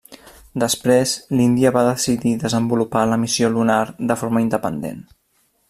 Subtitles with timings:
[0.61, 3.79] Després, l'Índia va decidir desenvolupar la missió lunar
[4.13, 5.07] de forma independent.